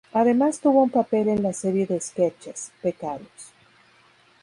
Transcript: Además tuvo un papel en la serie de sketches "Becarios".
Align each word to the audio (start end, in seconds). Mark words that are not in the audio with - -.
Además 0.13 0.61
tuvo 0.61 0.81
un 0.81 0.89
papel 0.89 1.27
en 1.29 1.43
la 1.43 1.53
serie 1.53 1.85
de 1.85 2.01
sketches 2.01 2.71
"Becarios". 2.81 3.53